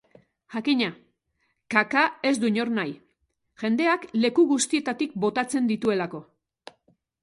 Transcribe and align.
Jakina, 0.53 0.87
kaka 1.75 2.07
ez 2.31 2.33
du 2.45 2.51
inork 2.51 2.75
nahi, 2.79 2.97
jendeak 3.65 4.11
leku 4.25 4.49
guztietatik 4.57 5.17
botatzen 5.27 5.75
dituelako. 5.75 6.29